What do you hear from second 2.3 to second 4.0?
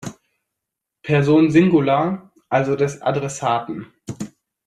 also des Adressaten.